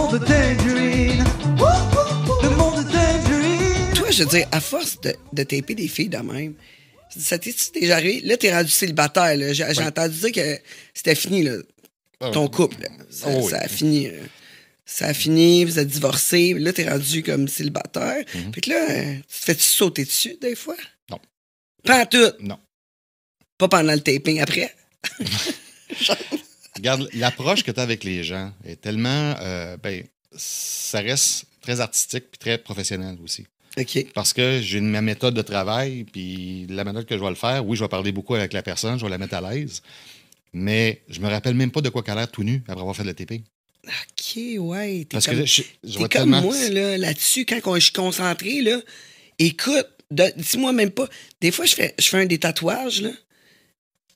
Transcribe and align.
monde 0.00 0.18
de 0.18 0.24
Tangerine. 0.26 1.24
Le 2.42 2.48
monde 2.56 2.84
de 2.84 2.90
Tangerine. 2.92 3.94
Toi, 3.94 4.10
je 4.10 4.22
veux 4.22 4.28
dire, 4.30 4.46
à 4.52 4.60
force 4.60 5.00
de, 5.00 5.14
de 5.32 5.42
taper 5.42 5.74
des 5.74 5.88
filles 5.88 6.08
de 6.08 6.18
même, 6.18 6.54
ça 7.16 7.38
t'est 7.38 7.54
déjà 7.74 7.96
arrivé? 7.96 8.20
Là, 8.24 8.36
t'es 8.36 8.52
rendu 8.54 8.70
célibataire. 8.70 9.36
là. 9.36 9.52
J'ai 9.52 9.64
entendu 9.82 10.18
dire 10.18 10.32
que 10.32 10.58
c'était 10.94 11.14
fini, 11.14 11.42
là, 11.42 11.56
ton 12.32 12.48
couple. 12.48 12.82
là. 12.82 12.88
Ça, 13.10 13.26
Oh 13.28 13.40
oui. 13.44 13.50
ça 13.50 13.58
a 13.58 13.68
fini. 13.68 14.06
là. 14.08 14.18
Ça 14.86 15.06
a 15.06 15.14
fini, 15.14 15.64
vous 15.64 15.78
êtes 15.78 15.86
divorcés. 15.88 16.54
Là, 16.54 16.72
t'es 16.72 16.88
rendu 16.88 17.22
comme 17.22 17.46
célibataire. 17.48 18.24
Fait 18.54 18.60
que 18.60 18.70
là, 18.70 18.90
euh, 18.90 19.14
tu 19.14 19.22
te 19.22 19.44
fais-tu 19.44 19.62
sauter 19.62 20.04
dessus 20.04 20.36
des 20.40 20.56
fois? 20.56 20.74
Mhm. 20.76 20.80
Non. 21.10 21.20
Pas 21.84 22.00
en 22.02 22.06
tout? 22.06 22.32
Non. 22.40 22.58
Pas 23.58 23.68
pendant 23.68 23.92
le 23.92 24.00
taping, 24.00 24.40
après? 24.40 24.74
Regarde, 26.76 27.08
l'approche 27.14 27.62
que 27.64 27.70
tu 27.70 27.80
as 27.80 27.82
avec 27.82 28.04
les 28.04 28.22
gens 28.24 28.52
est 28.64 28.80
tellement. 28.80 29.34
euh, 29.40 29.76
ben, 29.76 30.04
ça 30.36 31.00
reste 31.00 31.46
très 31.60 31.80
artistique 31.80 32.24
puis 32.30 32.38
très 32.38 32.58
professionnel 32.58 33.16
aussi. 33.24 33.44
OK. 33.76 34.06
Parce 34.14 34.32
que 34.32 34.60
j'ai 34.62 34.80
ma 34.80 35.00
méthode 35.00 35.34
de 35.34 35.42
travail, 35.42 36.04
puis 36.04 36.66
la 36.68 36.84
méthode 36.84 37.06
que 37.06 37.16
je 37.16 37.22
vais 37.22 37.28
le 37.28 37.34
faire, 37.36 37.64
oui, 37.66 37.76
je 37.76 37.82
vais 37.84 37.88
parler 37.88 38.12
beaucoup 38.12 38.34
avec 38.34 38.52
la 38.52 38.62
personne, 38.62 38.98
je 38.98 39.04
vais 39.04 39.10
la 39.10 39.18
mettre 39.18 39.34
à 39.34 39.40
l'aise, 39.52 39.82
mais 40.52 41.02
je 41.08 41.20
me 41.20 41.28
rappelle 41.28 41.54
même 41.54 41.70
pas 41.70 41.80
de 41.80 41.88
quoi 41.88 42.02
qu'elle 42.02 42.14
a 42.18 42.22
l'air 42.22 42.30
tout 42.30 42.42
nu 42.44 42.62
après 42.68 42.80
avoir 42.80 42.94
fait 42.96 43.04
le 43.04 43.14
taping. 43.14 43.42
OK, 43.86 44.36
ouais. 44.58 45.06
Parce 45.10 45.26
comme, 45.26 45.38
que 45.40 45.46
je, 45.46 45.62
je 45.84 45.98
vois 45.98 46.08
comme 46.08 46.22
tellement. 46.30 46.42
moi, 46.42 46.68
là, 46.68 46.98
là-dessus, 46.98 47.44
quand 47.46 47.74
je 47.76 47.80
suis 47.80 47.92
concentré, 47.92 48.60
là. 48.62 48.80
Écoute, 49.38 49.86
de- 50.10 50.32
dis-moi 50.36 50.72
même 50.72 50.90
pas. 50.90 51.08
Des 51.40 51.50
fois, 51.50 51.64
je 51.64 51.74
fais, 51.74 51.94
je 51.98 52.06
fais 52.08 52.18
un 52.18 52.26
des 52.26 52.38
tatouages, 52.38 53.00
là. 53.02 53.10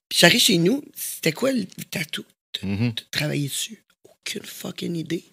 Puis 0.09 0.19
j'arrive 0.21 0.41
chez 0.41 0.59
nous. 0.59 0.85
C'était 0.95 1.33
quoi 1.33 1.51
le 1.53 1.65
tatou? 1.91 2.25
Mhm. 2.63 2.91
de 2.95 3.03
travailler 3.11 3.49
dessus. 3.49 3.83
Aucune 4.05 4.43
fucking 4.45 4.97
idée. 4.97 5.25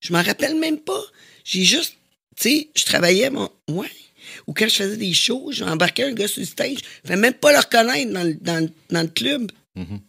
Je 0.00 0.12
m'en 0.12 0.22
rappelle 0.22 0.58
même 0.58 0.78
pas. 0.78 1.00
J'ai 1.44 1.64
juste, 1.64 1.96
tu 2.36 2.48
sais, 2.48 2.68
je 2.76 2.84
travaillais, 2.84 3.30
mon, 3.30 3.48
ouais. 3.68 3.90
Ou 4.46 4.52
quand 4.52 4.68
je 4.68 4.74
faisais 4.74 4.96
des 4.96 5.12
shows, 5.14 5.50
j'embarquais 5.52 6.04
un 6.04 6.12
gars 6.12 6.26
sur 6.28 6.40
le 6.40 6.46
stage. 6.46 6.78
Je 7.04 7.12
ne 7.12 7.16
même 7.18 7.34
pas 7.34 7.52
le 7.52 7.58
reconnaître 7.58 8.12
dans 8.12 8.24
le, 8.24 8.34
dans 8.34 8.64
le- 8.64 8.72
dans 8.90 9.02
le 9.02 9.08
club. 9.08 9.52
Mhm. 9.76 10.00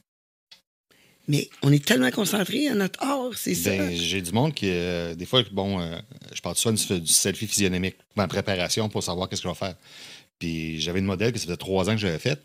Mais 1.30 1.50
on 1.62 1.74
est 1.74 1.84
tellement 1.84 2.10
concentré 2.10 2.70
à 2.70 2.74
notre 2.74 3.04
art, 3.04 3.32
c'est 3.38 3.54
ça. 3.54 3.70
Ben, 3.72 3.94
j'ai 3.96 4.22
du 4.22 4.32
monde 4.32 4.54
qui, 4.54 4.70
euh, 4.70 5.14
des 5.14 5.26
fois, 5.26 5.44
bon, 5.52 5.80
euh, 5.82 6.00
je 6.34 6.40
parle 6.42 6.56
souvent 6.56 6.74
du, 6.74 7.02
du 7.02 7.12
selfie 7.12 7.48
physionomique, 7.48 7.96
ma 8.16 8.28
préparation 8.30 8.88
pour 8.88 9.04
savoir 9.04 9.28
qu'est-ce 9.28 9.42
que 9.42 9.48
je 9.50 9.54
vais 9.54 9.58
faire. 9.60 9.76
Puis 10.40 10.80
j'avais 10.80 11.00
une 11.00 11.06
modèle 11.06 11.34
que 11.34 11.38
ça 11.38 11.46
faisait 11.46 11.58
trois 11.58 11.90
ans 11.90 11.94
que 11.94 12.00
j'avais 12.02 12.20
faite. 12.20 12.42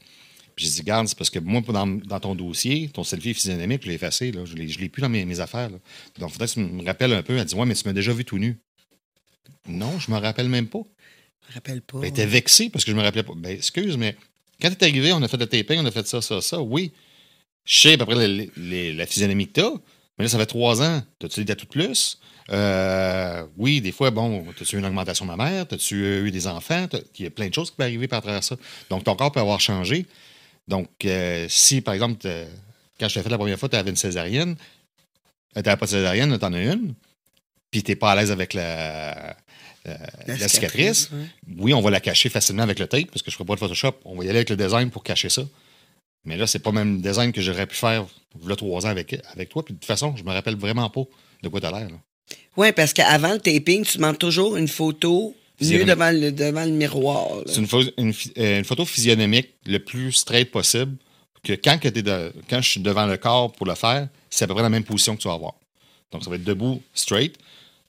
Puis 0.55 0.67
j'ai 0.67 0.70
dit, 0.72 0.83
garde, 0.83 1.08
c'est 1.08 1.17
parce 1.17 1.31
que 1.31 1.39
moi, 1.39 1.61
dans, 1.67 1.86
dans 1.86 2.20
ton 2.20 2.34
dossier, 2.34 2.89
ton 2.89 3.05
selfie 3.05 3.33
physionomique, 3.34 3.83
je 3.83 3.89
l'ai 3.89 3.95
effacé, 3.95 4.33
là. 4.33 4.45
Je 4.45 4.55
l'ai, 4.55 4.69
je 4.69 4.78
l'ai 4.78 4.89
plus 4.89 5.00
dans 5.03 5.09
mes, 5.09 5.25
mes 5.25 5.41
affaires, 5.41 5.70
là. 5.70 5.78
Donc, 6.19 6.31
il 6.31 6.33
faudrait 6.33 6.48
que 6.48 6.53
tu 6.53 6.61
me 6.61 6.84
rappelles 6.84 7.12
un 7.12 7.22
peu. 7.22 7.36
Elle 7.36 7.44
dit, 7.44 7.55
ouais, 7.55 7.67
mais 7.67 7.75
tu 7.75 7.83
m'as 7.86 7.92
déjà 7.94 8.12
vu 8.12 8.25
tout 8.25 8.39
nu. 8.39 8.59
Non, 9.69 9.98
je 9.98 10.11
me 10.11 10.19
rappelle 10.19 10.48
même 10.48 10.67
pas. 10.69 10.83
Je 11.47 11.50
me 11.50 11.55
rappelle 11.55 11.83
pas. 11.83 11.98
Ben, 11.98 12.05
Elle 12.05 12.11
était 12.11 12.27
vexée 12.27 12.69
parce 12.70 12.84
que 12.84 12.91
je 12.91 12.97
me 12.97 13.03
rappelais 13.03 13.22
pas. 13.22 13.33
Ben, 13.36 13.50
excuse, 13.56 13.97
mais 13.97 14.17
quand 14.61 14.70
t'es 14.77 14.84
arrivé, 14.86 15.12
on 15.12 15.22
a 15.22 15.28
fait 15.28 15.36
le 15.36 15.47
taping, 15.47 15.78
on 15.81 15.86
a 15.86 15.91
fait 15.91 16.06
ça, 16.06 16.20
ça, 16.20 16.41
ça. 16.41 16.61
Oui. 16.61 16.92
Je 17.64 17.75
sais 17.81 17.92
à 17.94 17.98
peu 17.98 18.06
près 18.06 18.27
le- 18.28 18.50
le- 18.56 18.92
la 18.92 19.06
physionomie 19.06 19.47
que 19.47 19.53
t'as, 19.61 19.70
mais 20.19 20.25
là, 20.25 20.28
ça 20.28 20.39
fait 20.39 20.47
trois 20.47 20.83
ans. 20.83 21.03
T'as-tu 21.19 21.44
des 21.44 21.55
tout 21.56 21.66
plus? 21.66 22.19
Euh, 22.50 23.47
oui, 23.56 23.81
des 23.81 23.92
fois, 23.92 24.11
bon, 24.11 24.44
t'as-tu 24.59 24.75
eu 24.77 24.78
une 24.81 24.84
augmentation 24.84 25.25
mammaire? 25.25 25.66
T'as-tu 25.69 25.94
eu 26.27 26.31
des 26.33 26.47
enfants? 26.48 26.89
Il 27.19 27.25
y 27.25 27.27
a 27.27 27.31
plein 27.31 27.48
de 27.48 27.55
choses 27.55 27.70
qui 27.70 27.77
peuvent 27.77 27.87
arriver 27.87 28.09
par 28.09 28.20
travers 28.20 28.42
ça. 28.42 28.56
Donc, 28.91 29.05
ton 29.05 29.14
corps 29.14 29.31
peut 29.31 29.41
avoir 29.41 29.61
changé. 29.61 30.06
Donc, 30.68 30.88
euh, 31.05 31.46
si, 31.48 31.80
par 31.80 31.94
exemple, 31.94 32.27
quand 32.98 33.08
je 33.08 33.14
t'ai 33.14 33.22
fait 33.22 33.28
la 33.28 33.38
première 33.38 33.58
fois, 33.58 33.68
tu 33.68 33.77
avais 33.77 33.91
une 33.91 33.96
césarienne, 33.96 34.56
tu 35.54 35.62
n'avais 35.62 35.77
pas 35.77 35.86
de 35.86 35.91
césarienne, 35.91 36.38
tu 36.38 36.44
en 36.44 36.52
as 36.52 36.62
une, 36.62 36.94
puis 37.70 37.82
tu 37.82 37.91
n'es 37.91 37.96
pas 37.96 38.12
à 38.12 38.16
l'aise 38.16 38.30
avec 38.30 38.54
la, 38.54 39.36
la- 39.84 39.98
la 40.27 40.48
cicatrice, 40.48 41.10
ouais. 41.12 41.27
oui, 41.58 41.74
on 41.74 41.80
va 41.80 41.91
la 41.91 42.00
cacher 42.00 42.28
facilement 42.28 42.62
avec 42.62 42.78
le 42.78 42.87
tape, 42.87 43.06
parce 43.10 43.22
que 43.22 43.31
je 43.31 43.34
ne 43.34 43.38
ferai 43.38 43.47
pas 43.47 43.54
de 43.54 43.60
Photoshop. 43.60 43.94
On 44.04 44.16
va 44.16 44.25
y 44.25 44.28
aller 44.28 44.38
avec 44.38 44.50
le 44.50 44.56
design 44.56 44.91
pour 44.91 45.03
cacher 45.03 45.28
ça. 45.28 45.42
Mais 46.25 46.37
là, 46.37 46.47
c'est 46.47 46.60
pas 46.60 46.70
même 46.70 46.97
le 46.97 47.03
design 47.03 47.32
que 47.32 47.41
j'aurais 47.41 47.66
pu 47.66 47.75
faire 47.75 48.06
là 48.47 48.54
trois 48.54 48.87
ans 48.87 48.91
avec, 48.91 49.20
avec 49.32 49.48
toi. 49.48 49.64
Puis 49.64 49.75
de 49.75 49.78
toute 49.81 49.87
façon, 49.87 50.14
je 50.16 50.22
me 50.22 50.31
rappelle 50.31 50.54
vraiment 50.56 50.88
pas 50.88 51.03
de 51.42 51.48
quoi 51.48 51.60
tu 51.60 51.66
as 51.66 51.72
l'air. 51.72 51.88
Ouais, 52.56 52.72
parce 52.72 52.92
qu'avant 52.92 53.32
le 53.32 53.41
taping, 53.41 53.84
tu 53.84 53.97
demandes 53.98 54.19
toujours 54.19 54.56
une 54.56 54.69
photo 54.69 55.34
Physionomie. 55.62 55.91
devant 55.91 56.11
le, 56.11 56.33
devant 56.33 56.65
le 56.65 56.71
miroir. 56.73 57.28
C'est 57.47 57.56
une, 57.99 58.12
euh, 58.39 58.59
une 58.59 58.65
photo 58.65 58.84
physionomique 58.84 59.49
le 59.67 59.78
plus 59.78 60.12
straight 60.12 60.50
possible, 60.50 60.97
que 61.43 61.53
quand, 61.55 61.78
que 61.81 61.89
t'es 61.89 62.03
de- 62.03 62.33
quand 62.49 62.61
je 62.61 62.69
suis 62.71 62.81
devant 62.81 63.06
le 63.06 63.17
corps 63.17 63.50
pour 63.53 63.67
le 63.67 63.75
faire, 63.75 64.09
c'est 64.31 64.45
à 64.45 64.49
peu 64.49 64.55
près 64.55 64.62
la 64.62 64.69
même 64.71 64.84
position 64.84 65.17
que 65.17 65.23
tu 65.23 65.28
vas 65.28 65.34
avoir. 65.34 65.55
Donc, 66.12 66.23
ça 66.25 66.31
va 66.31 66.37
être 66.37 66.45
debout, 66.45 66.81
straight. 66.95 67.37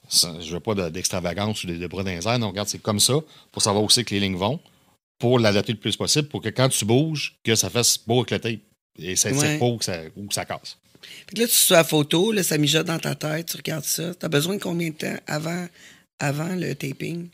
Ça, 0.09 0.33
je 0.41 0.51
veux 0.53 0.59
pas 0.59 0.73
de- 0.75 0.89
d'extravagance 0.89 1.63
ou 1.63 1.67
de, 1.67 1.75
de 1.75 1.87
bras 1.87 2.03
dans 2.03 2.11
les 2.11 2.27
airs. 2.27 2.39
Donc, 2.39 2.51
regarde, 2.51 2.67
c'est 2.67 2.81
comme 2.81 2.99
ça, 2.99 3.13
pour 3.51 3.61
savoir 3.61 3.83
où 3.83 3.89
c'est 3.89 4.03
que 4.03 4.13
les 4.13 4.19
lignes 4.19 4.35
vont, 4.37 4.59
pour 5.19 5.39
l'adapter 5.39 5.71
le 5.73 5.77
plus 5.79 5.95
possible, 5.95 6.27
pour 6.27 6.41
que 6.41 6.49
quand 6.49 6.69
tu 6.69 6.83
bouges, 6.85 7.35
que 7.43 7.55
ça 7.55 7.69
fasse 7.69 7.99
beau 8.05 8.19
avec 8.19 8.31
le 8.31 8.39
tape. 8.39 8.59
Et 8.99 9.15
ça 9.15 9.31
ne 9.31 9.37
Ouais. 9.37 9.57
pas 9.57 9.65
ou 9.65 9.77
que 9.77 9.85
ça, 9.85 9.97
ça 10.31 10.45
casse. 10.45 10.77
Là, 11.35 11.45
tu 11.47 11.53
suis 11.53 11.73
la 11.73 11.83
photo, 11.83 12.31
là, 12.31 12.43
ça 12.43 12.57
mijote 12.57 12.87
dans 12.87 12.99
ta 12.99 13.13
tête, 13.15 13.47
tu 13.49 13.57
regardes 13.57 13.83
ça. 13.83 14.13
T'as 14.15 14.27
besoin 14.29 14.55
de 14.55 14.61
combien 14.61 14.89
de 14.89 14.95
temps 14.95 15.15
avant, 15.27 15.67
avant 16.19 16.55
le 16.55 16.73
taping? 16.75 17.27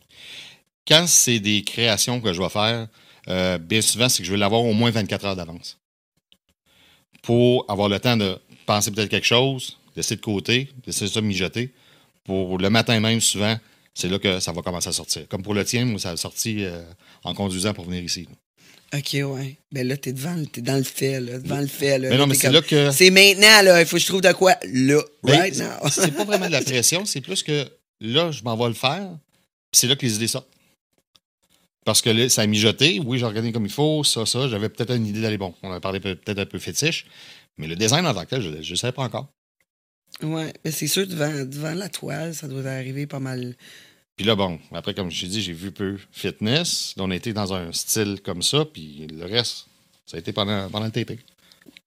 Quand 0.87 1.05
c'est 1.07 1.39
des 1.39 1.63
créations 1.63 2.19
que 2.21 2.33
je 2.33 2.41
vais 2.41 2.49
faire, 2.49 2.87
euh, 3.27 3.57
bien 3.57 3.81
souvent, 3.81 4.09
c'est 4.09 4.19
que 4.19 4.27
je 4.27 4.31
vais 4.31 4.37
l'avoir 4.37 4.63
au 4.63 4.73
moins 4.73 4.91
24 4.91 5.25
heures 5.25 5.35
d'avance. 5.35 5.77
Pour 7.21 7.65
avoir 7.69 7.89
le 7.89 7.99
temps 7.99 8.17
de 8.17 8.39
penser 8.65 8.91
peut-être 8.91 9.09
quelque 9.09 9.27
chose, 9.27 9.77
laisser 9.95 10.15
de 10.15 10.21
côté, 10.21 10.69
laisser 10.85 11.07
ça 11.07 11.21
mijoter. 11.21 11.73
Pour 12.23 12.57
le 12.57 12.69
matin 12.69 12.99
même, 12.99 13.21
souvent, 13.21 13.57
c'est 13.93 14.07
là 14.07 14.19
que 14.19 14.39
ça 14.39 14.51
va 14.51 14.61
commencer 14.61 14.89
à 14.89 14.93
sortir. 14.93 15.27
Comme 15.27 15.43
pour 15.43 15.53
le 15.53 15.65
tien, 15.65 15.85
moi, 15.85 15.99
ça 15.99 16.11
a 16.11 16.17
sorti 16.17 16.63
euh, 16.63 16.81
en 17.23 17.33
conduisant 17.33 17.73
pour 17.73 17.85
venir 17.85 18.03
ici. 18.03 18.27
OK, 18.93 19.13
ouais. 19.13 19.57
Ben 19.71 19.87
là, 19.87 19.97
t'es 19.97 20.13
devant, 20.13 20.43
t'es 20.45 20.61
dans 20.61 20.77
le 20.77 20.83
fait, 20.83 21.19
là, 21.19 21.37
devant 21.37 21.59
le 21.59 21.67
fait, 21.67 21.99
là. 21.99 22.09
Mais 22.09 22.17
non, 22.17 22.25
mais 22.25 22.33
c'est 22.33 22.51
là 22.51 22.61
que. 22.61 22.91
C'est 22.91 23.11
maintenant, 23.11 23.61
là. 23.61 23.81
Il 23.81 23.85
faut 23.85 23.97
que 23.97 24.01
je 24.01 24.07
trouve 24.07 24.21
de 24.21 24.31
quoi, 24.31 24.55
là, 24.63 25.01
Ben, 25.23 25.39
right 25.39 25.57
now. 25.57 25.87
c'est 25.91 26.11
pas 26.15 26.23
vraiment 26.23 26.47
de 26.47 26.53
la 26.53 26.61
pression, 26.63 27.05
c'est 27.05 27.21
plus 27.21 27.43
que 27.43 27.67
là, 28.01 28.31
je 28.31 28.41
m'en 28.43 28.57
vais 28.57 28.67
le 28.69 28.73
faire, 28.73 29.09
c'est 29.71 29.87
là 29.87 29.95
que 29.95 30.05
les 30.05 30.15
idées 30.15 30.27
sortent. 30.27 30.49
Parce 31.85 32.01
que 32.01 32.09
là, 32.09 32.29
ça 32.29 32.41
a 32.43 32.47
mijoté, 32.47 32.99
oui, 33.03 33.17
j'ai 33.17 33.25
regardé 33.25 33.51
comme 33.51 33.65
il 33.65 33.71
faut, 33.71 34.03
ça, 34.03 34.25
ça, 34.25 34.47
j'avais 34.47 34.69
peut-être 34.69 34.93
une 34.93 35.07
idée 35.07 35.21
d'aller 35.21 35.37
bon. 35.37 35.55
On 35.63 35.71
a 35.71 35.79
parlé 35.79 35.99
peut- 35.99 36.15
peut-être 36.15 36.39
un 36.39 36.45
peu 36.45 36.59
fétiche, 36.59 37.05
mais 37.57 37.67
le 37.67 37.75
design 37.75 38.05
en 38.05 38.13
tant 38.13 38.25
que 38.25 38.29
tel, 38.29 38.61
je 38.63 38.71
ne 38.71 38.75
savais 38.75 38.91
pas 38.91 39.03
encore. 39.03 39.31
Ouais, 40.21 40.53
mais 40.63 40.71
c'est 40.71 40.87
sûr, 40.87 41.07
devant, 41.07 41.45
devant 41.45 41.73
la 41.73 41.89
toile, 41.89 42.35
ça 42.35 42.47
doit 42.47 42.65
arriver 42.65 43.07
pas 43.07 43.19
mal. 43.19 43.55
Puis 44.15 44.25
là, 44.25 44.35
bon, 44.35 44.59
après, 44.73 44.93
comme 44.93 45.09
je 45.09 45.21
t'ai 45.21 45.27
dit, 45.27 45.41
j'ai 45.41 45.53
vu 45.53 45.71
peu 45.71 45.97
fitness. 46.11 46.93
On 46.97 47.09
a 47.09 47.15
été 47.15 47.31
dans 47.31 47.53
un 47.53 47.71
style 47.71 48.19
comme 48.21 48.41
ça, 48.41 48.65
puis 48.65 49.07
le 49.07 49.25
reste, 49.25 49.67
ça 50.05 50.17
a 50.17 50.19
été 50.19 50.33
pendant, 50.33 50.69
pendant 50.69 50.85
le 50.85 50.91
taping. 50.91 51.19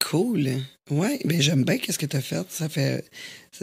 Cool. 0.09 0.49
Ouais, 0.89 1.19
ben 1.23 1.41
j'aime 1.41 1.63
bien 1.63 1.77
qu'est-ce 1.77 1.97
que 1.97 2.05
t'as 2.05 2.21
fait. 2.21 2.45
Ça 2.49 2.67
fait. 2.67 3.05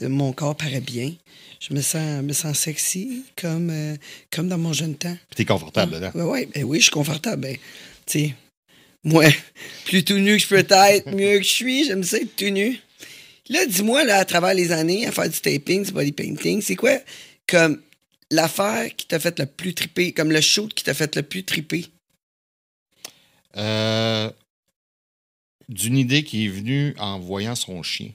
Mon 0.02 0.32
corps 0.32 0.56
paraît 0.56 0.80
bien. 0.80 1.12
Je 1.60 1.74
me 1.74 1.82
sens, 1.82 2.22
me 2.22 2.32
sens 2.32 2.58
sexy, 2.58 3.24
comme, 3.36 3.68
euh, 3.70 3.96
comme 4.30 4.48
dans 4.48 4.56
mon 4.56 4.72
jeune 4.72 4.94
temps. 4.94 5.16
Puis 5.28 5.36
t'es 5.36 5.44
confortable 5.44 5.92
dedans. 5.92 6.10
Ouais, 6.14 6.22
ouais, 6.22 6.46
ben 6.46 6.64
oui, 6.64 6.78
je 6.78 6.84
suis 6.84 6.90
confortable. 6.90 7.42
Ben, 7.42 7.56
tu 8.06 8.18
sais, 8.20 8.34
moi, 9.04 9.26
plus 9.84 10.02
tout 10.02 10.18
nu 10.18 10.36
que 10.36 10.42
je 10.42 10.48
peux 10.48 10.58
être, 10.58 11.10
mieux 11.10 11.38
que 11.38 11.44
je 11.44 11.52
suis, 11.52 11.84
j'aime 11.84 12.02
ça 12.02 12.16
être 12.16 12.34
tout 12.34 12.48
nu. 12.48 12.80
Là, 13.50 13.66
dis-moi, 13.66 14.04
là, 14.04 14.18
à 14.18 14.24
travers 14.24 14.54
les 14.54 14.72
années, 14.72 15.06
à 15.06 15.12
faire 15.12 15.28
du 15.28 15.38
taping, 15.38 15.84
du 15.84 15.92
body 15.92 16.12
painting, 16.12 16.62
c'est 16.62 16.76
quoi, 16.76 16.98
comme, 17.46 17.80
l'affaire 18.30 18.94
qui 18.96 19.06
t'a 19.06 19.18
fait 19.18 19.38
le 19.38 19.46
plus 19.46 19.74
triper, 19.74 20.12
comme 20.12 20.30
le 20.30 20.40
shoot 20.40 20.72
qui 20.72 20.84
t'a 20.84 20.94
fait 20.94 21.14
le 21.16 21.22
plus 21.22 21.44
triper? 21.44 21.86
Euh, 23.56 24.30
D'une 25.70 25.96
idée 25.96 26.22
qui 26.24 26.44
est 26.44 26.48
venue 26.48 26.94
en 26.98 27.18
voyant 27.18 27.54
son 27.54 27.82
chien. 27.82 28.10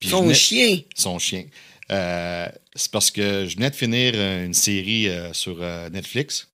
Puis 0.00 0.10
Son 0.10 0.22
venais- 0.22 0.34
chien? 0.34 0.80
son 0.94 1.18
chien. 1.18 1.44
Euh, 1.90 2.48
c'est 2.74 2.90
parce 2.90 3.10
que 3.10 3.46
je 3.46 3.56
venais 3.56 3.70
de 3.70 3.74
finir 3.76 4.14
une 4.14 4.54
série 4.54 5.08
euh, 5.08 5.32
sur 5.32 5.56
euh, 5.62 5.88
Netflix. 5.88 6.48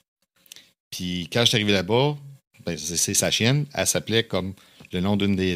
Puis 0.90 1.28
quand 1.32 1.40
je 1.40 1.46
suis 1.46 1.56
arrivé 1.56 1.72
là-bas, 1.72 2.16
ben, 2.64 2.78
c'est 2.78 3.14
sa 3.14 3.30
chienne. 3.30 3.66
Elle 3.74 3.86
s'appelait 3.86 4.24
comme 4.24 4.54
le 4.92 5.00
nom 5.00 5.16
d'une 5.16 5.34
des, 5.36 5.54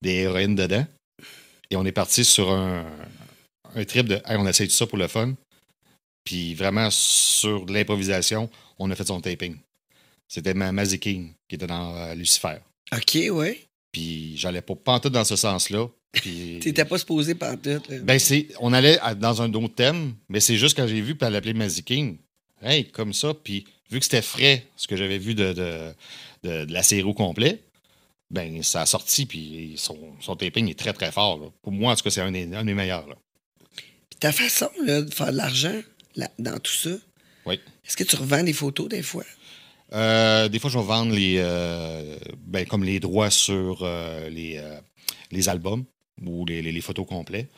des 0.00 0.10
héroïnes 0.10 0.54
dedans. 0.54 0.86
Et 1.70 1.76
on 1.76 1.84
est 1.84 1.92
parti 1.92 2.24
sur 2.24 2.50
un, 2.50 2.86
un 3.74 3.84
trip 3.84 4.06
de 4.06 4.14
Hey, 4.26 4.36
on 4.38 4.46
essaye 4.46 4.66
tout 4.68 4.74
ça 4.74 4.86
pour 4.86 4.98
le 4.98 5.08
fun. 5.08 5.34
Puis 6.24 6.54
vraiment 6.54 6.88
sur 6.90 7.66
l'improvisation, 7.66 8.48
on 8.78 8.90
a 8.90 8.94
fait 8.96 9.06
son 9.06 9.20
taping. 9.20 9.56
C'était 10.28 10.54
ma 10.54 10.72
Mazzy 10.72 10.98
King 10.98 11.32
qui 11.48 11.54
était 11.56 11.66
dans 11.66 11.94
euh, 11.96 12.14
Lucifer. 12.14 12.56
OK, 12.92 13.18
ouais. 13.30 13.66
Puis 13.92 14.36
j'allais 14.36 14.62
pas 14.62 14.74
pantoute 14.74 15.12
dans 15.12 15.24
ce 15.24 15.36
sens-là. 15.36 15.86
Puis 16.12 16.58
T'étais 16.62 16.84
pas 16.84 16.98
supposé 16.98 17.34
par 17.34 17.60
tout. 17.60 17.70
là. 17.88 17.98
ben, 18.02 18.18
c'est, 18.18 18.48
on 18.60 18.72
allait 18.72 18.98
à- 19.00 19.14
dans 19.14 19.42
un 19.42 19.52
autre 19.54 19.74
thème, 19.74 20.14
mais 20.28 20.40
c'est 20.40 20.56
juste 20.56 20.76
quand 20.76 20.86
j'ai 20.86 21.00
vu, 21.00 21.14
puis 21.14 21.26
elle 21.26 21.32
l'appelait 21.32 21.52
Mazzy 21.54 21.82
King. 21.82 22.18
Hey, 22.62 22.86
comme 22.88 23.12
ça, 23.12 23.34
puis 23.34 23.64
vu 23.90 23.98
que 23.98 24.04
c'était 24.04 24.22
frais, 24.22 24.66
ce 24.76 24.88
que 24.88 24.96
j'avais 24.96 25.18
vu 25.18 25.34
de, 25.34 25.52
de, 25.52 25.92
de- 26.42 26.64
de 26.64 26.72
la 26.72 26.82
série 26.82 27.02
au 27.02 27.14
complet, 27.14 27.62
ben, 28.30 28.62
ça 28.62 28.80
a 28.82 28.86
sorti, 28.86 29.26
puis 29.26 29.74
son, 29.76 29.98
son 30.20 30.34
taping 30.34 30.68
est 30.70 30.78
très, 30.78 30.92
très 30.92 31.12
fort. 31.12 31.38
là. 31.38 31.46
Pour 31.62 31.72
moi, 31.72 31.92
en 31.92 31.96
tout 31.96 32.02
cas, 32.04 32.10
c'est 32.10 32.22
un, 32.22 32.32
des- 32.32 32.52
un 32.54 32.64
des 32.64 32.74
meilleurs. 32.74 33.06
là. 33.06 33.16
Puis 33.76 34.18
ta 34.18 34.32
façon 34.32 34.70
là, 34.84 35.02
de 35.02 35.12
faire 35.12 35.30
de 35.32 35.36
l'argent 35.36 35.80
là, 36.16 36.30
dans 36.38 36.58
tout 36.58 36.72
ça, 36.72 36.90
Oui. 37.46 37.60
est-ce 37.86 37.96
que 37.96 38.04
tu 38.04 38.16
revends 38.16 38.42
des 38.42 38.52
photos 38.52 38.88
des 38.88 39.02
fois? 39.02 39.24
Euh, 39.94 40.48
des 40.48 40.58
fois, 40.58 40.70
je 40.70 40.78
vais 40.78 40.84
vendre 40.84 41.14
les, 41.14 41.36
euh, 41.38 42.18
ben, 42.38 42.66
comme 42.66 42.84
les 42.84 42.98
droits 43.00 43.30
sur 43.30 43.80
euh, 43.82 44.28
les, 44.28 45.48
albums 45.48 45.84
ou 46.24 46.44
les, 46.44 46.80
photos 46.80 47.06
complets. 47.06 47.48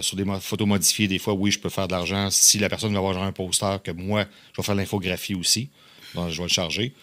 Sur 0.00 0.16
des 0.16 0.24
photos 0.40 0.66
modifiées, 0.66 1.06
des 1.06 1.18
fois, 1.18 1.34
oui, 1.34 1.50
je 1.50 1.60
peux 1.60 1.68
faire 1.68 1.86
de 1.86 1.92
l'argent. 1.92 2.28
Si 2.30 2.58
la 2.58 2.68
personne 2.68 2.92
va 2.92 2.98
avoir 2.98 3.14
genre 3.14 3.22
un 3.22 3.32
poster, 3.32 3.82
que 3.82 3.92
moi, 3.92 4.26
je 4.52 4.60
vais 4.60 4.64
faire 4.64 4.74
l'infographie 4.74 5.34
aussi, 5.34 5.70
donc 6.14 6.30
je 6.30 6.38
vais 6.38 6.44
le 6.44 6.48
charger. 6.48 6.94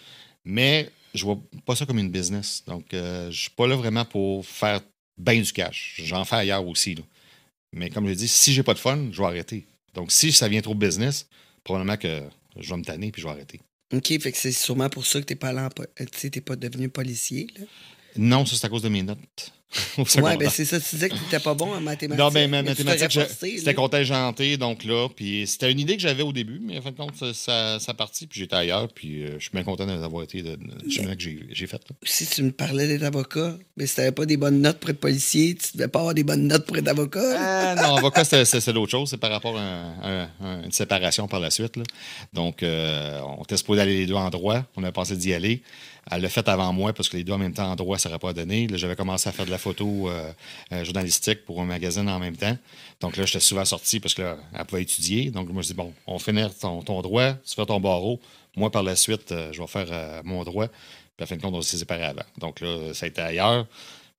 Mais 0.44 0.90
je 1.14 1.24
vois 1.24 1.38
pas 1.64 1.74
ça 1.74 1.86
comme 1.86 1.98
une 1.98 2.10
business. 2.10 2.62
Donc, 2.66 2.86
je 2.92 3.30
suis 3.32 3.50
pas 3.50 3.66
là 3.66 3.76
vraiment 3.76 4.04
pour 4.04 4.44
faire 4.44 4.80
bien 5.16 5.40
du 5.40 5.52
cash. 5.52 6.00
J'en 6.04 6.24
fais 6.26 6.36
ailleurs 6.36 6.66
aussi. 6.66 6.94
Mais 7.72 7.88
comme 7.88 8.06
je 8.06 8.14
dis, 8.14 8.28
si 8.28 8.52
j'ai 8.52 8.62
pas 8.62 8.74
de 8.74 8.78
fun, 8.78 9.08
je 9.10 9.18
vais 9.18 9.26
arrêter. 9.26 9.66
Donc, 9.94 10.12
si 10.12 10.30
ça 10.32 10.48
vient 10.48 10.60
trop 10.60 10.74
business, 10.74 11.26
probablement 11.64 11.96
que 11.96 12.22
je 12.58 12.68
vais 12.68 12.76
me 12.76 12.84
tanner 12.84 13.10
puis 13.10 13.22
je 13.22 13.26
vais 13.26 13.32
arrêter. 13.32 13.60
OK, 13.92 14.06
fait 14.20 14.32
que 14.32 14.38
c'est 14.38 14.52
sûrement 14.52 14.90
pour 14.90 15.06
ça 15.06 15.20
que 15.20 15.24
t'es 15.26 15.34
pas 15.34 15.48
allé 15.48 15.60
en 15.60 15.70
po- 15.70 15.84
euh, 16.00 16.04
t'es 16.06 16.40
pas 16.40 16.56
devenu 16.56 16.88
policier. 16.90 17.46
Là. 17.58 17.64
Non, 18.18 18.44
ça, 18.44 18.56
c'est 18.56 18.66
à 18.66 18.68
cause 18.68 18.82
de 18.82 18.88
mes 18.88 19.02
notes. 19.02 19.52
secondaire. 20.06 20.38
ben 20.38 20.48
c'est 20.48 20.64
ça, 20.64 20.80
tu 20.80 20.86
disais 20.96 21.10
que 21.10 21.14
t'étais 21.14 21.40
pas 21.40 21.52
bon 21.52 21.74
en 21.74 21.80
mathématiques. 21.82 22.18
non, 22.24 22.30
ben, 22.30 22.48
ma 22.50 22.62
mais 22.62 22.74
tu 22.74 22.84
mathématique, 22.84 23.08
t'aurais 23.10 23.26
je- 23.26 23.30
forcé, 23.34 23.58
c'était 23.58 23.74
contingenté, 23.74 24.56
donc 24.56 24.82
là, 24.84 25.08
puis 25.14 25.46
c'était 25.46 25.70
une 25.70 25.78
idée 25.78 25.96
que 25.96 26.00
j'avais 26.00 26.22
au 26.22 26.32
début, 26.32 26.58
mais 26.58 26.78
en 26.78 26.80
fin 26.80 26.90
de 26.90 26.96
compte, 26.96 27.14
ça, 27.16 27.34
ça, 27.34 27.78
ça 27.78 27.92
partit, 27.92 28.26
puis 28.26 28.40
j'étais 28.40 28.56
ailleurs, 28.56 28.88
puis 28.88 29.24
euh, 29.24 29.34
je 29.38 29.42
suis 29.42 29.50
bien 29.52 29.64
content 29.64 29.84
d'avoir 29.84 30.22
été 30.24 30.40
de, 30.40 30.56
du 30.56 30.90
chemin 30.90 31.14
que 31.14 31.20
j'ai 31.20 31.66
fait. 31.66 31.74
là. 31.86 31.96
Si 32.02 32.26
tu 32.26 32.44
me 32.44 32.50
parlais 32.50 32.88
d'être 32.88 33.02
avocat, 33.02 33.58
mais 33.76 33.86
si 33.86 33.96
t'avais 33.96 34.12
pas 34.12 34.24
des 34.24 34.38
bonnes 34.38 34.62
notes 34.62 34.78
pour 34.78 34.88
être 34.88 35.00
policier, 35.00 35.54
tu 35.54 35.76
devais 35.76 35.88
pas 35.88 35.98
avoir 35.98 36.14
des 36.14 36.24
bonnes 36.24 36.46
notes 36.46 36.64
pour 36.64 36.78
être 36.78 36.88
avocat. 36.88 37.20
Ah, 37.38 37.74
non, 37.74 37.96
avocat, 37.98 38.24
c'est 38.24 38.72
d'autres 38.72 38.90
chose. 38.90 39.10
C'est 39.10 39.18
par 39.18 39.30
rapport 39.30 39.58
à, 39.58 39.60
un- 39.60 40.22
un- 40.22 40.30
un- 40.40 40.62
une 40.64 40.72
séparation 40.72 41.28
par 41.28 41.40
la 41.40 41.50
suite. 41.50 41.76
là. 41.76 41.82
Donc, 42.32 42.62
euh, 42.62 43.20
on 43.38 43.42
était 43.42 43.58
supposé 43.58 43.82
aller 43.82 43.98
les 43.98 44.06
deux 44.06 44.14
en 44.14 44.30
droit. 44.30 44.64
On 44.76 44.84
a 44.84 44.92
pensé 44.92 45.14
d'y 45.14 45.34
aller. 45.34 45.60
Elle 46.10 46.22
l'a 46.22 46.28
fait 46.28 46.48
avant 46.48 46.72
moi 46.72 46.92
parce 46.92 47.08
que 47.08 47.16
les 47.16 47.24
deux 47.24 47.32
en 47.32 47.38
même 47.38 47.52
temps 47.52 47.70
en 47.70 47.76
droit, 47.76 47.98
ça 47.98 48.08
n'aurait 48.08 48.18
pas 48.18 48.32
donné. 48.32 48.66
J'avais 48.74 48.96
commencé 48.96 49.28
à 49.28 49.32
faire 49.32 49.46
de 49.46 49.50
la 49.50 49.58
photo 49.58 50.08
euh, 50.08 50.32
euh, 50.72 50.84
journalistique 50.84 51.44
pour 51.44 51.60
un 51.60 51.64
magazine 51.64 52.08
en 52.08 52.18
même 52.18 52.36
temps. 52.36 52.56
Donc 53.00 53.16
là, 53.16 53.24
j'étais 53.26 53.40
souvent 53.40 53.64
sorti 53.64 54.00
parce 54.00 54.14
que 54.14 54.22
là, 54.22 54.36
elle 54.54 54.64
pouvait 54.64 54.82
étudier. 54.82 55.30
Donc, 55.30 55.48
je 55.54 55.66
dis, 55.66 55.74
bon, 55.74 55.92
on 56.06 56.18
finit 56.18 56.48
ton, 56.60 56.82
ton 56.82 57.02
droit, 57.02 57.32
tu 57.32 57.54
fais 57.54 57.66
ton 57.66 57.80
barreau. 57.80 58.20
Moi, 58.56 58.70
par 58.70 58.82
la 58.82 58.96
suite, 58.96 59.32
euh, 59.32 59.52
je 59.52 59.60
vais 59.60 59.66
faire 59.66 60.22
mon 60.24 60.42
droit. 60.44 60.68
Puis, 60.68 61.24
à 61.24 61.26
fin 61.26 61.36
de 61.36 61.42
compte, 61.42 61.54
on 61.54 61.62
s'est 61.62 61.76
séparés 61.76 62.04
avant. 62.04 62.22
Donc 62.38 62.60
là, 62.60 62.94
ça 62.94 63.06
a 63.06 63.08
été 63.08 63.20
ailleurs. 63.20 63.66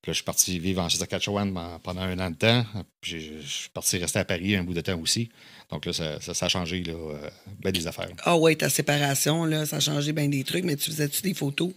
Puis 0.01 0.12
là, 0.12 0.13
je 0.13 0.18
suis 0.18 0.24
parti 0.24 0.60
vivre 0.60 0.81
en 0.81 0.90
Saskatchewan 0.90 1.54
pen- 1.54 1.80
pendant 1.84 2.01
un 2.01 2.18
an 2.19 2.30
de 2.31 2.36
temps. 2.36 2.66
Puis 3.01 3.19
je 3.44 3.48
suis 3.48 3.69
parti 3.69 3.98
rester 3.98 4.19
à 4.19 4.25
Paris 4.25 4.56
un 4.56 4.63
bout 4.63 4.74
de 4.74 4.81
temps 4.81 4.98
aussi. 5.00 5.30
Donc 5.69 5.86
là, 5.86 5.94
ça, 5.94 6.22
ça- 6.22 6.34
ça 6.34 6.46
a 6.46 6.50
changé 6.50 6.81
là, 6.84 6.94
euh, 6.94 7.30
ben 7.62 7.72
des 7.72 7.86
affaires. 7.86 8.10
Ah 8.24 8.38
ouais, 8.38 8.56
ta 8.56 8.69
séparation, 8.69 9.44
là, 9.46 9.66
ça 9.66 9.78
a 9.78 9.80
changé 9.80 10.13
bien 10.13 10.28
des 10.30 10.44
trucs, 10.44 10.63
mais 10.63 10.75
tu 10.78 10.90
faisais-tu 10.90 11.22
des 11.22 11.34
photos? 11.34 11.72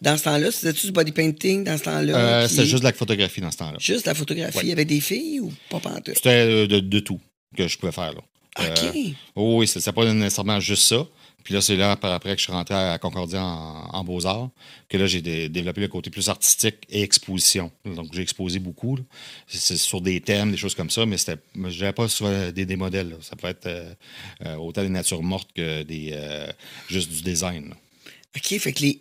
Dans 0.00 0.16
ce 0.16 0.24
temps-là, 0.24 0.46
tu 0.46 0.58
faisais-tu 0.58 0.86
du 0.86 0.92
body 0.92 1.12
painting 1.12 1.64
dans 1.64 1.76
ce 1.78 1.84
temps-là? 1.84 2.16
Euh, 2.16 2.48
C'était 2.48 2.66
juste 2.66 2.82
de 2.82 2.88
la 2.88 2.92
photographie 2.92 3.40
dans 3.40 3.50
ce 3.50 3.56
temps-là. 3.58 3.76
Juste 3.80 4.06
la 4.06 4.14
photographie. 4.14 4.56
Ouais. 4.58 4.64
Il 4.64 4.68
y 4.68 4.72
avait 4.72 4.84
des 4.84 5.00
filles 5.00 5.40
ou 5.40 5.52
pas 5.70 5.80
pantoute? 5.80 6.14
C'était 6.16 6.28
euh, 6.30 6.66
de, 6.66 6.80
de 6.80 6.98
tout 7.00 7.20
que 7.56 7.66
je 7.68 7.76
pouvais 7.78 7.92
faire. 7.92 8.12
Là. 8.12 8.20
OK. 8.60 8.84
Euh, 8.94 9.10
oh 9.34 9.58
oui, 9.58 9.66
c'était 9.68 9.92
pas 9.92 10.12
nécessairement 10.12 10.60
juste 10.60 10.82
ça. 10.84 11.06
Puis 11.44 11.54
là, 11.54 11.60
c'est 11.60 11.76
là, 11.76 11.94
par 11.94 12.12
après, 12.12 12.32
que 12.34 12.38
je 12.38 12.44
suis 12.44 12.52
rentré 12.52 12.74
à 12.74 12.98
Concordia 12.98 13.44
en, 13.44 13.90
en 13.92 14.02
Beaux-Arts, 14.04 14.50
que 14.88 14.96
là, 14.96 15.06
j'ai 15.06 15.20
dé- 15.20 15.48
développé 15.50 15.82
le 15.82 15.88
côté 15.88 16.08
plus 16.10 16.28
artistique 16.28 16.76
et 16.88 17.02
exposition. 17.02 17.70
Donc, 17.84 18.08
j'ai 18.14 18.22
exposé 18.22 18.58
beaucoup. 18.58 18.98
C'est 19.46 19.76
sur 19.76 20.00
des 20.00 20.20
thèmes, 20.22 20.50
des 20.50 20.56
choses 20.56 20.74
comme 20.74 20.90
ça, 20.90 21.04
mais 21.06 21.18
c'était, 21.18 21.36
je 21.54 21.80
n'avais 21.80 21.92
pas 21.92 22.08
sur 22.08 22.26
euh, 22.26 22.50
des, 22.50 22.64
des 22.64 22.76
modèles. 22.76 23.10
là. 23.10 23.16
Ça 23.20 23.36
peut 23.36 23.48
être 23.48 23.66
euh, 23.66 23.92
euh, 24.46 24.56
autant 24.56 24.82
des 24.82 24.88
natures 24.88 25.22
mortes 25.22 25.50
que 25.54 25.82
des, 25.82 26.10
euh, 26.14 26.50
juste 26.88 27.10
du 27.12 27.22
design. 27.22 27.68
là. 27.68 27.76
OK, 28.36 28.58
fait 28.58 28.72
que 28.72 28.80
les, 28.80 29.00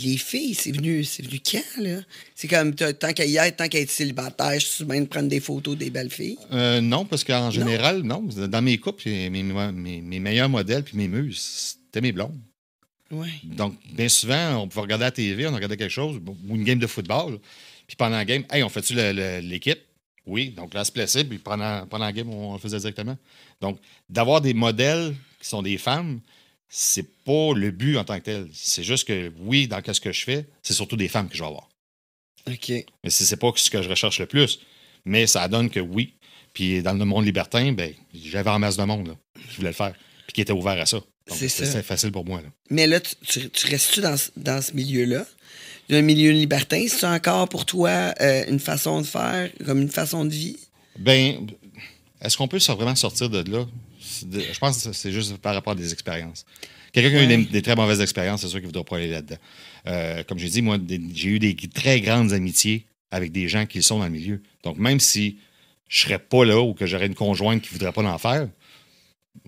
les 0.00 0.18
filles, 0.18 0.54
c'est 0.54 0.70
venu, 0.70 1.02
c'est 1.04 1.24
venu 1.24 1.40
quand, 1.40 1.82
là? 1.82 2.00
C'est 2.34 2.46
comme, 2.46 2.74
tant 2.74 3.12
qu'à 3.14 3.24
y 3.24 3.36
être, 3.38 3.56
tant 3.56 3.66
qu'à 3.68 3.80
être 3.80 3.90
célibataire, 3.90 4.60
je 4.60 4.66
suis 4.66 4.84
bien 4.84 5.00
de 5.00 5.06
prendre 5.06 5.28
des 5.28 5.40
photos 5.40 5.76
des 5.76 5.88
belles 5.88 6.10
filles? 6.10 6.36
Euh, 6.52 6.80
non, 6.82 7.06
parce 7.06 7.24
qu'en 7.24 7.50
général, 7.50 8.02
non. 8.02 8.20
Dans 8.22 8.60
mes 8.62 8.76
couples, 8.78 9.08
mes, 9.08 9.30
mes, 9.30 9.42
mes- 9.42 10.00
mes 10.02 10.20
meilleurs 10.20 10.50
modèles 10.50 10.84
puis 10.84 10.96
mes 10.98 11.08
muses, 11.08 11.77
c'était 11.88 12.00
mes 12.00 12.12
blondes. 12.12 12.38
Donc, 13.44 13.74
bien 13.92 14.08
souvent, 14.08 14.62
on 14.62 14.68
pouvait 14.68 14.82
regarder 14.82 15.04
à 15.04 15.08
la 15.08 15.12
TV, 15.12 15.46
on 15.46 15.54
regardait 15.54 15.78
quelque 15.78 15.90
chose, 15.90 16.20
ou 16.48 16.54
une 16.54 16.64
game 16.64 16.78
de 16.78 16.86
football. 16.86 17.38
Puis 17.86 17.96
pendant 17.96 18.16
la 18.16 18.24
game, 18.24 18.44
hey, 18.50 18.62
on 18.62 18.68
fait-tu 18.68 18.94
l'équipe? 18.94 19.80
Oui. 20.26 20.50
Donc 20.50 20.74
là, 20.74 20.84
se 20.84 20.92
plaçait, 20.92 21.24
puis 21.24 21.38
pendant, 21.38 21.86
pendant 21.86 22.04
la 22.04 22.12
game, 22.12 22.28
on 22.28 22.52
le 22.52 22.58
faisait 22.58 22.78
directement. 22.78 23.16
Donc, 23.62 23.80
d'avoir 24.10 24.42
des 24.42 24.52
modèles 24.52 25.16
qui 25.40 25.48
sont 25.48 25.62
des 25.62 25.78
femmes, 25.78 26.20
c'est 26.68 27.24
pas 27.24 27.54
le 27.54 27.70
but 27.70 27.96
en 27.96 28.04
tant 28.04 28.18
que 28.18 28.24
tel. 28.24 28.48
C'est 28.52 28.84
juste 28.84 29.08
que, 29.08 29.32
oui, 29.38 29.68
dans 29.68 29.80
ce 29.90 30.00
que 30.00 30.12
je 30.12 30.24
fais, 30.24 30.46
c'est 30.62 30.74
surtout 30.74 30.96
des 30.96 31.08
femmes 31.08 31.28
que 31.28 31.34
je 31.34 31.42
vais 31.42 31.48
avoir. 31.48 31.70
OK. 32.46 32.68
Mais 32.68 33.10
c'est 33.10 33.24
c'est 33.24 33.38
pas 33.38 33.50
ce 33.56 33.70
que 33.70 33.80
je 33.80 33.88
recherche 33.88 34.20
le 34.20 34.26
plus. 34.26 34.60
Mais 35.06 35.26
ça 35.26 35.48
donne 35.48 35.70
que 35.70 35.80
oui. 35.80 36.14
Puis 36.52 36.82
dans 36.82 36.92
le 36.92 37.04
monde 37.04 37.24
libertin, 37.24 37.72
ben, 37.72 37.94
j'avais 38.12 38.50
en 38.50 38.58
masse 38.58 38.76
de 38.76 38.84
monde 38.84 39.08
là, 39.08 39.14
qui 39.48 39.56
voulait 39.56 39.68
le 39.68 39.74
faire. 39.74 39.94
Qui 40.38 40.42
était 40.42 40.52
ouvert 40.52 40.80
à 40.80 40.86
ça. 40.86 41.00
C'est 41.26 41.82
facile 41.82 42.12
pour 42.12 42.24
moi. 42.24 42.40
Là. 42.40 42.48
Mais 42.70 42.86
là, 42.86 43.00
tu, 43.00 43.12
tu- 43.26 43.50
tu 43.50 43.66
restes-tu 43.66 44.00
dans, 44.00 44.16
ce- 44.16 44.30
dans 44.36 44.62
ce 44.62 44.72
milieu-là? 44.72 45.26
Un 45.90 46.00
milieu 46.02 46.30
libertin, 46.30 46.86
c'est 46.88 47.06
encore 47.06 47.48
pour 47.48 47.66
toi 47.66 48.14
euh, 48.20 48.44
une 48.48 48.60
façon 48.60 49.00
de 49.00 49.06
faire, 49.06 49.50
comme 49.66 49.82
une 49.82 49.88
façon 49.90 50.24
de 50.24 50.30
vie? 50.30 50.56
Ben, 50.96 51.44
est-ce 52.22 52.36
qu'on 52.36 52.46
peut 52.46 52.58
vraiment 52.68 52.94
sortir 52.94 53.28
de 53.30 53.38
là? 53.50 53.66
De- 54.26 54.40
Je 54.40 54.58
pense 54.60 54.84
que 54.84 54.92
c'est 54.92 55.10
juste 55.10 55.36
par 55.38 55.54
rapport 55.54 55.72
à 55.72 55.76
des 55.76 55.92
expériences. 55.92 56.46
Quelqu'un 56.92 57.10
qui 57.10 57.16
a 57.16 57.24
eu 57.24 57.26
des, 57.26 57.36
des 57.46 57.62
très 57.62 57.74
mauvaises 57.74 58.00
expériences, 58.00 58.42
c'est 58.42 58.46
sûr 58.48 58.58
qu'il 58.60 58.68
ne 58.68 58.72
voudra 58.72 58.84
pas 58.84 58.98
aller 58.98 59.08
là-dedans. 59.10 59.38
Euh, 59.88 60.22
comme 60.22 60.38
j'ai 60.38 60.50
dit, 60.50 60.62
moi, 60.62 60.78
j'ai 61.14 61.28
eu 61.30 61.38
des 61.40 61.56
très 61.74 62.00
grandes 62.00 62.32
amitiés 62.32 62.86
avec 63.10 63.32
des 63.32 63.48
gens 63.48 63.66
qui 63.66 63.82
sont 63.82 63.98
dans 63.98 64.04
le 64.04 64.12
milieu. 64.12 64.40
Donc, 64.62 64.78
même 64.78 65.00
si 65.00 65.38
je 65.88 65.98
serais 65.98 66.20
pas 66.20 66.44
là 66.44 66.60
ou 66.60 66.74
que 66.74 66.86
j'aurais 66.86 67.06
une 67.06 67.16
conjointe 67.16 67.60
qui 67.60 67.70
ne 67.70 67.72
voudrait 67.72 67.92
pas 67.92 68.02
l'en 68.02 68.18
faire, 68.18 68.46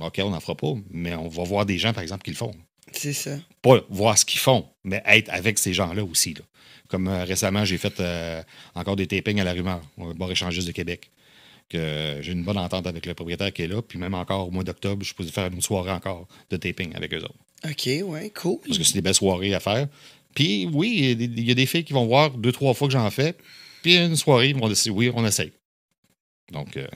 OK, 0.01 0.21
on 0.25 0.31
n'en 0.31 0.41
fera 0.41 0.55
pas. 0.57 0.73
Mais 0.91 1.15
on 1.15 1.29
va 1.29 1.45
voir 1.45 1.67
des 1.67 1.79
gens, 1.79 1.93
par 1.93 2.03
exemple, 2.03 2.23
qui 2.23 2.31
le 2.31 2.37
font. 2.37 2.55
C'est 2.93 3.13
ça. 3.13 3.39
Pas 3.63 3.81
voir 3.89 4.17
ce 4.19 4.25
qu'ils 4.25 4.41
font, 4.41 4.67
mais 4.85 5.03
être 5.07 5.29
avec 5.31 5.59
ces 5.59 5.73
gens-là 5.73 6.05
aussi. 6.05 6.35
là. 6.35 6.41
Comme 6.89 7.07
euh, 7.09 7.25
récemment, 7.25 7.65
j'ai 7.65 7.79
fait 7.79 8.01
euh, 8.01 8.43
encore 8.75 8.97
des 8.97 9.07
tapings 9.07 9.41
à 9.41 9.45
la 9.45 9.53
rumeur, 9.53 9.81
au 9.97 10.13
bar 10.15 10.31
échangiste 10.31 10.67
de 10.67 10.73
Québec. 10.73 11.11
Que 11.69 12.19
j'ai 12.21 12.33
une 12.33 12.43
bonne 12.43 12.59
entente 12.59 12.89
avec 12.89 13.07
le 13.07 13.15
propriétaire 13.15 13.53
qui 13.53 13.63
est 13.63 13.69
là. 13.69 13.81
Puis 13.81 13.97
même 13.97 14.15
encore 14.15 14.49
au 14.49 14.51
mois 14.51 14.65
d'octobre, 14.65 15.03
je 15.03 15.05
suis 15.05 15.11
supposé 15.11 15.31
faire 15.31 15.47
une 15.53 15.63
soirée 15.63 15.93
encore 15.93 16.27
de 16.51 16.57
taping 16.57 16.93
avec 16.97 17.15
eux 17.15 17.23
autres. 17.23 17.35
OK, 17.65 17.89
ouais, 18.11 18.31
cool. 18.31 18.59
Parce 18.67 18.77
que 18.79 18.83
c'est 18.83 18.95
des 18.95 19.03
belles 19.03 19.15
soirées 19.15 19.55
à 19.55 19.61
faire. 19.61 19.87
Puis 20.35 20.69
oui, 20.73 20.95
il 20.97 21.05
y 21.09 21.11
a 21.13 21.15
des- 21.15 21.25
il 21.43 21.49
y, 21.49 21.51
a 21.53 21.55
des 21.55 21.67
filles 21.67 21.85
qui 21.85 21.93
vont 21.93 22.07
voir 22.07 22.31
deux, 22.31 22.51
trois 22.51 22.75
fois 22.75 22.89
que 22.89 22.93
j'en 22.93 23.09
fais. 23.11 23.37
Puis 23.83 23.97
une 23.97 24.17
soirée, 24.17 24.49
ils 24.49 24.57
vont 24.57 24.69
décider, 24.69 24.91
oui, 24.91 25.13
on 25.15 25.25
essaye. 25.25 25.53
Donc, 26.51 26.77
euh, 26.77 26.89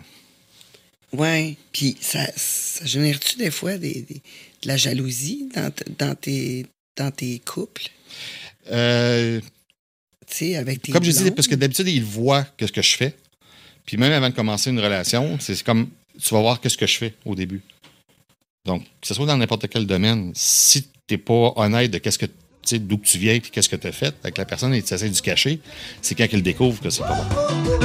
Ouais. 1.16 1.56
Puis 1.72 1.96
ça, 2.00 2.26
ça 2.36 2.84
génère-tu 2.84 3.36
des 3.36 3.50
fois 3.50 3.76
des, 3.78 4.02
des- 4.02 4.22
de 4.62 4.68
la 4.68 4.76
jalousie 4.76 5.48
dans, 5.54 5.70
t- 5.70 5.84
dans, 5.98 6.14
tes, 6.14 6.66
dans 6.96 7.10
tes 7.10 7.38
couples? 7.40 7.88
euh, 8.70 9.40
Tu 10.26 10.34
sais, 10.36 10.56
avec 10.56 10.82
tes. 10.82 10.92
Comme 10.92 11.04
je 11.04 11.10
disais, 11.10 11.30
parce 11.30 11.48
que 11.48 11.54
d'habitude, 11.54 11.88
ils 11.88 12.02
voient 12.04 12.44
qu'est-ce 12.56 12.72
que 12.72 12.82
je 12.82 12.96
fais. 12.96 13.14
Puis 13.86 13.96
même 13.98 14.12
avant 14.12 14.30
de 14.30 14.34
commencer 14.34 14.70
une 14.70 14.80
relation, 14.80 15.36
c'est 15.40 15.62
comme 15.62 15.88
tu 16.20 16.32
vas 16.34 16.40
voir 16.40 16.60
qu'est-ce 16.60 16.78
que 16.78 16.86
je 16.86 16.96
fais 16.96 17.14
au 17.24 17.34
début. 17.34 17.60
Donc, 18.64 18.82
que 18.84 19.06
ce 19.06 19.12
soit 19.12 19.26
dans 19.26 19.36
n'importe 19.36 19.68
quel 19.68 19.86
domaine, 19.86 20.32
si 20.34 20.84
tu 20.84 20.88
n'es 21.10 21.18
pas 21.18 21.52
honnête 21.56 21.90
de 21.90 21.98
qu'est-ce 21.98 22.18
que 22.18 22.24
tu 22.26 22.32
sais, 22.64 22.78
d'où 22.78 22.96
tu 22.96 23.18
viens 23.18 23.34
et 23.34 23.40
qu'est-ce 23.40 23.68
que 23.68 23.76
tu 23.76 23.86
as 23.86 23.92
fait 23.92 24.14
avec 24.22 24.38
la 24.38 24.46
personne 24.46 24.72
et 24.72 24.82
tu 24.82 24.94
essaies 24.94 25.10
de 25.10 25.20
cacher, 25.20 25.60
c'est 26.00 26.14
quand 26.14 26.26
qu'elle 26.28 26.42
découvre 26.42 26.80
que 26.80 26.88
c'est 26.88 27.02
pas 27.02 27.28
bon. 27.28 27.84